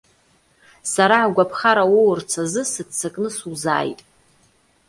Сара 0.93 1.17
агәаԥхара 1.21 1.83
уоурц 1.93 2.31
азы 2.43 2.63
сыццакны 2.71 3.29
сузааит. 3.37 3.99